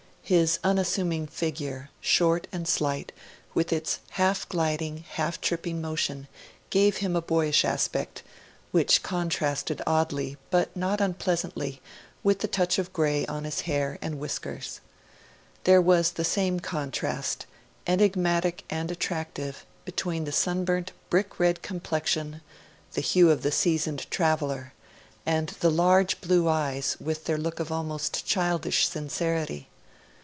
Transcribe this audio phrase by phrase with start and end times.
[0.23, 3.11] His unassuming figure, short and slight,
[3.53, 6.29] with its half gliding, half tripping motion,
[6.69, 8.23] gave him a boyish aspect,
[8.71, 11.81] which contrasted, oddly, but not unpleasantly,
[12.23, 14.79] with the touch of grey on his hair and whiskers.
[15.65, 17.45] There was the same contrast
[17.85, 22.39] enigmatic and attractive between the sunburnt brick red complexion
[22.93, 24.71] the hue of the seasoned traveller
[25.25, 29.67] and the large blue eyes, with their look of almost childish sincerity.